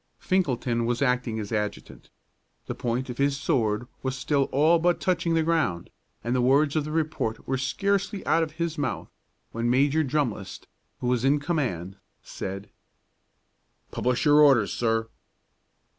Finkelton 0.17 0.87
was 0.87 1.03
acting 1.03 1.39
as 1.39 1.51
adjutant. 1.51 2.09
The 2.65 2.73
point 2.73 3.07
of 3.11 3.19
his 3.19 3.37
sword 3.37 3.87
was 4.01 4.17
still 4.17 4.45
all 4.51 4.79
but 4.79 4.99
touching 4.99 5.35
the 5.35 5.43
ground, 5.43 5.91
and 6.23 6.35
the 6.35 6.41
words 6.41 6.75
of 6.75 6.85
the 6.85 6.91
report 6.91 7.47
were 7.47 7.59
scarcely 7.59 8.25
out 8.25 8.41
of 8.41 8.53
his 8.53 8.79
mouth, 8.79 9.09
when 9.51 9.69
Major 9.69 10.03
Drumlist, 10.03 10.65
who 11.01 11.07
was 11.07 11.23
in 11.23 11.39
command, 11.39 11.97
said, 12.23 12.71
"Publish 13.91 14.25
your 14.25 14.41
Orders, 14.41 14.73
sir." 14.73 15.07